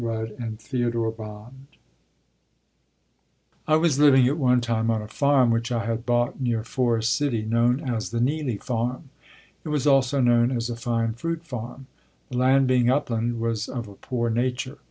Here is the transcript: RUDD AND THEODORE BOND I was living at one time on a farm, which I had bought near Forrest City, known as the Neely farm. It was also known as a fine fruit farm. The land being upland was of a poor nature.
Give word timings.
RUDD 0.03 0.35
AND 0.39 0.57
THEODORE 0.57 1.11
BOND 1.11 1.67
I 3.67 3.75
was 3.75 3.99
living 3.99 4.27
at 4.27 4.35
one 4.39 4.59
time 4.59 4.89
on 4.89 4.99
a 4.99 5.07
farm, 5.07 5.51
which 5.51 5.71
I 5.71 5.85
had 5.85 6.07
bought 6.07 6.41
near 6.41 6.63
Forrest 6.63 7.15
City, 7.15 7.43
known 7.43 7.79
as 7.79 8.09
the 8.09 8.19
Neely 8.19 8.57
farm. 8.57 9.11
It 9.63 9.69
was 9.69 9.85
also 9.85 10.19
known 10.19 10.49
as 10.49 10.71
a 10.71 10.75
fine 10.75 11.13
fruit 11.13 11.45
farm. 11.45 11.85
The 12.31 12.37
land 12.37 12.65
being 12.65 12.89
upland 12.89 13.39
was 13.39 13.69
of 13.69 13.87
a 13.87 13.93
poor 13.93 14.31
nature. 14.31 14.79